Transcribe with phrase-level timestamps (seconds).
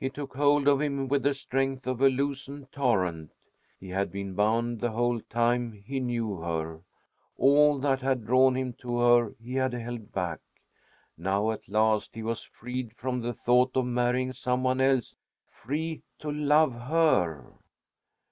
[0.00, 3.30] It took hold of him with the strength of a loosened torrent.
[3.78, 6.80] He had been bound the whole time he knew her.
[7.36, 10.40] All that had drawn him to her he had held back.
[11.16, 15.14] Now, at last, he was freed from the thought of marrying some one else
[15.48, 17.52] free to love her.